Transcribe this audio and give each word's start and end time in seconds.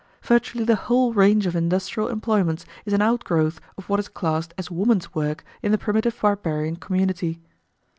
Virtually 0.23 0.63
the 0.65 0.75
whole 0.75 1.13
range 1.13 1.45
of 1.45 1.55
industrial 1.55 2.09
employments 2.09 2.65
is 2.85 2.93
an 2.93 3.03
outgrowth 3.03 3.59
of 3.77 3.87
what 3.87 3.99
is 3.99 4.07
classed 4.09 4.51
as 4.57 4.71
woman's 4.71 5.13
work 5.13 5.43
in 5.61 5.71
the 5.71 5.77
primitive 5.77 6.17
barbarian 6.19 6.75
community. 6.75 7.39